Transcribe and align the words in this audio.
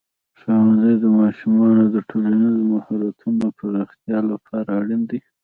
ښوونځی 0.39 0.93
د 1.03 1.05
ماشومانو 1.19 1.83
د 1.95 1.97
ټولنیزو 2.09 2.61
مهارتونو 2.73 3.45
پراختیا 3.57 4.19
لپاره 4.31 4.69
اړین 4.79 5.01
دی. 5.09 5.19